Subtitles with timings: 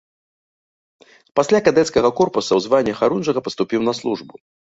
[1.39, 4.33] Пасля кадэцкага корпуса ў званні харунжага паступіў на службу.